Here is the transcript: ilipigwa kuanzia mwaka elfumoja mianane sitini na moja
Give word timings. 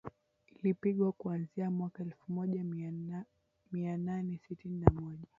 ilipigwa 0.55 1.11
kuanzia 1.11 1.71
mwaka 1.71 2.03
elfumoja 2.03 2.63
mianane 3.71 4.39
sitini 4.47 4.79
na 4.79 4.89
moja 5.01 5.25